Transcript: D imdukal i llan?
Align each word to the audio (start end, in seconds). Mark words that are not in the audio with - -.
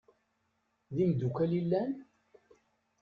D 0.95 0.97
imdukal 1.05 1.51
i 1.59 1.61
llan? 1.65 1.91